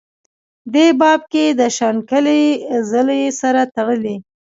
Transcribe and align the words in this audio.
دې 0.73 0.87
باب 0.99 1.21
کې 1.31 1.43
دَشانګلې 1.59 2.41
ضلعې 2.91 3.27
سره 3.41 3.61
تړلي 3.75 4.15